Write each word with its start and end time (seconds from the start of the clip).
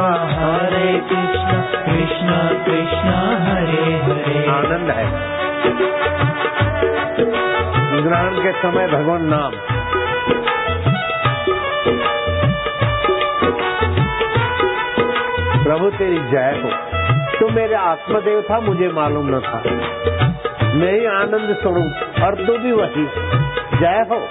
कृष्णा 0.00 0.56
हरे 0.56 0.98
कृष्णा 0.98 1.60
कृष्णा 1.60 2.64
कृष्णा, 2.64 3.44
हरे 3.44 3.96
हरे। 3.96 4.46
आनंद 4.46 4.90
है। 4.90 5.06
ग्रहण 8.02 8.42
के 8.42 8.52
समय 8.52 8.86
भगवान 8.86 9.20
नाम। 9.22 9.50
प्रभु 15.64 15.90
तेरी 15.90 16.18
जय 16.18 16.60
हो। 16.64 16.70
तू 17.38 17.48
मेरे 17.48 17.74
आत्मदेव 17.74 18.42
था, 18.50 18.60
मुझे 18.60 18.88
मालूम 18.88 19.26
न 19.26 19.40
था। 19.40 19.62
मैं 20.74 21.00
ही 21.00 21.06
आनंद 21.06 21.56
स्वरूप, 21.62 22.22
और 22.24 22.34
तू 22.34 22.58
भी 22.58 22.72
वही। 22.72 23.06
जय 23.78 24.04
हो। 24.10 24.28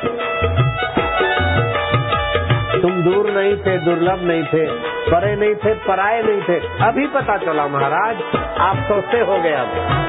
तुम 2.81 3.01
दूर 3.03 3.29
नहीं 3.31 3.55
थे, 3.57 3.77
दुर्लभ 3.77 4.21
नहीं 4.23 4.43
थे, 4.43 4.65
परे 5.05 5.35
नहीं 5.35 5.55
थे 5.55 5.73
पराए 5.87 6.21
नहीं 6.23 6.41
थे। 6.41 6.59
अभी 6.85 7.07
पता 7.07 7.37
चला 7.37 7.67
महाराज, 7.67 8.21
आप 8.59 8.77
सोचते 8.87 9.19
हो 9.21 9.41
गया 9.41 10.08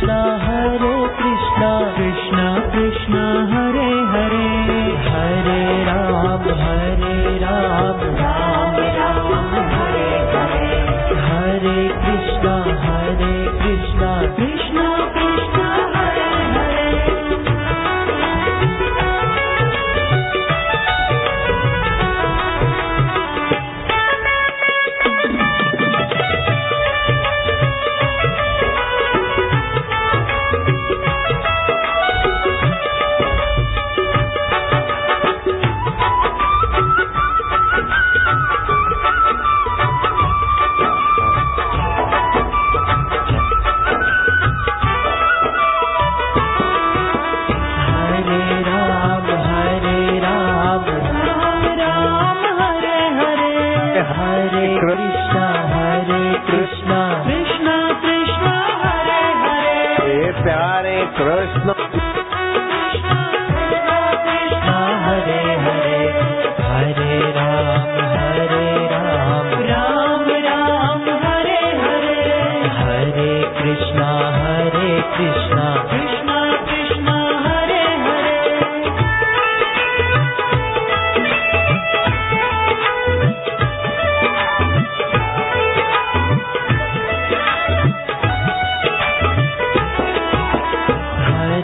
कृष्ण 0.00 0.12
हरे 0.42 0.92
कृष्ण 1.16 1.66
कृष्ण 1.96 2.44
कृष्ण 2.72 3.39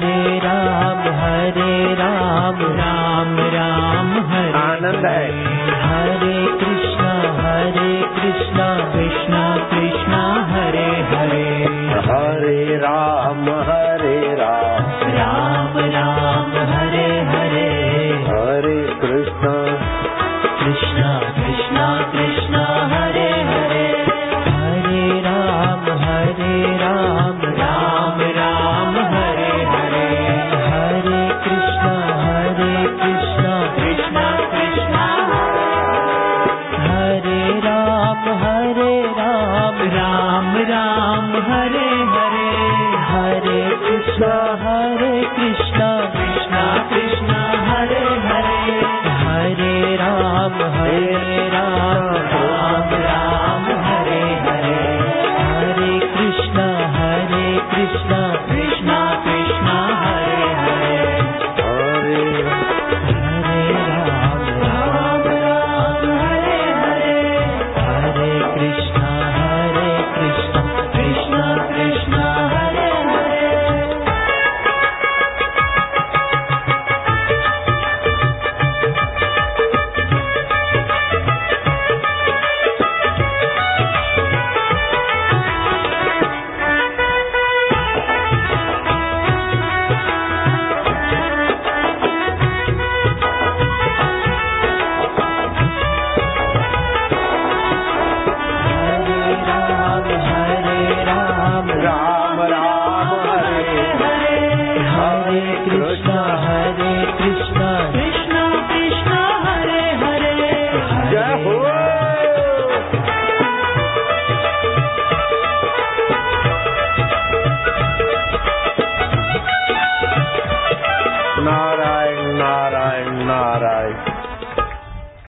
it 0.03 0.43
Rama. 0.45 0.66